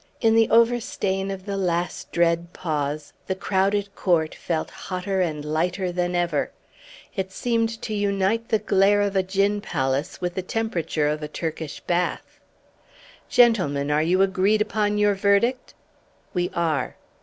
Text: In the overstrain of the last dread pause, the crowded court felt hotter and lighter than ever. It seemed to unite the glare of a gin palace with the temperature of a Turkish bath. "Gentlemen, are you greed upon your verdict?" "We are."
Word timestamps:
In 0.19 0.33
the 0.33 0.49
overstrain 0.49 1.29
of 1.29 1.45
the 1.45 1.57
last 1.57 2.11
dread 2.11 2.53
pause, 2.53 3.13
the 3.27 3.35
crowded 3.35 3.93
court 3.93 4.33
felt 4.33 4.71
hotter 4.71 5.21
and 5.21 5.45
lighter 5.45 5.91
than 5.91 6.15
ever. 6.15 6.49
It 7.15 7.31
seemed 7.31 7.69
to 7.83 7.93
unite 7.93 8.49
the 8.49 8.57
glare 8.57 9.01
of 9.01 9.15
a 9.15 9.21
gin 9.21 9.61
palace 9.61 10.19
with 10.19 10.33
the 10.33 10.41
temperature 10.41 11.07
of 11.07 11.21
a 11.21 11.27
Turkish 11.27 11.81
bath. 11.81 12.39
"Gentlemen, 13.29 13.91
are 13.91 14.01
you 14.01 14.25
greed 14.25 14.59
upon 14.59 14.97
your 14.97 15.13
verdict?" 15.13 15.75
"We 16.33 16.49
are." 16.55 16.95